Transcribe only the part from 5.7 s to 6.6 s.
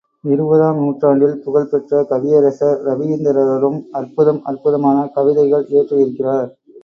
இயற்றியிருக்கிறார்.